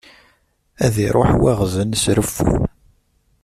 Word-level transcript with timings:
Ad 0.85 0.95
iruḥ 1.05 1.31
waɣzen 1.41 1.89
s 2.03 2.05
reffu. 2.17 2.51